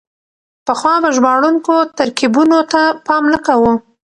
پخوا 0.65 0.93
به 1.03 1.09
ژباړونکو 1.15 1.75
ترکيبونو 1.97 2.57
ته 2.71 2.81
پام 3.05 3.23
نه 3.33 3.39
کاوه. 3.45 3.73